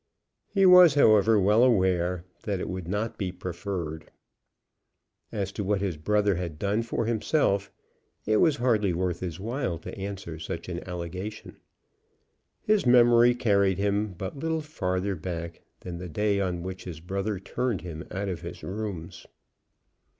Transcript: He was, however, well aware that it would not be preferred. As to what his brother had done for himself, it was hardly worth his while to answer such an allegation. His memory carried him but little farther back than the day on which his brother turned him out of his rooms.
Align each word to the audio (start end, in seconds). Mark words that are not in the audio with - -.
He 0.49 0.65
was, 0.65 0.95
however, 0.95 1.39
well 1.39 1.61
aware 1.63 2.23
that 2.41 2.59
it 2.59 2.67
would 2.67 2.87
not 2.87 3.19
be 3.19 3.31
preferred. 3.31 4.09
As 5.31 5.51
to 5.51 5.63
what 5.63 5.79
his 5.79 5.95
brother 5.95 6.33
had 6.33 6.57
done 6.57 6.81
for 6.81 7.05
himself, 7.05 7.71
it 8.25 8.37
was 8.37 8.55
hardly 8.55 8.93
worth 8.93 9.19
his 9.19 9.39
while 9.39 9.77
to 9.77 9.95
answer 9.95 10.39
such 10.39 10.67
an 10.69 10.83
allegation. 10.89 11.57
His 12.63 12.83
memory 12.83 13.35
carried 13.35 13.77
him 13.77 14.13
but 14.17 14.39
little 14.39 14.61
farther 14.61 15.13
back 15.13 15.61
than 15.81 15.99
the 15.99 16.09
day 16.09 16.39
on 16.39 16.63
which 16.63 16.85
his 16.85 16.99
brother 16.99 17.37
turned 17.39 17.81
him 17.81 18.03
out 18.09 18.27
of 18.27 18.41
his 18.41 18.63
rooms. 18.63 19.27